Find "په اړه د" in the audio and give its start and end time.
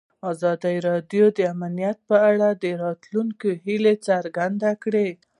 2.09-2.65